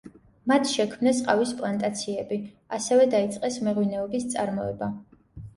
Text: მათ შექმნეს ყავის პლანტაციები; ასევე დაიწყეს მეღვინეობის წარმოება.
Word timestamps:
მათ 0.51 0.63
შექმნეს 0.69 1.19
ყავის 1.27 1.51
პლანტაციები; 1.59 2.39
ასევე 2.79 3.07
დაიწყეს 3.15 3.61
მეღვინეობის 3.69 4.27
წარმოება. 4.37 4.91